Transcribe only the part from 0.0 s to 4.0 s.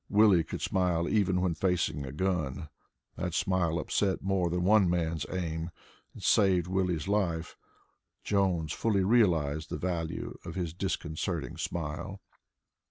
Willie could smile even when facing a gun. That smile had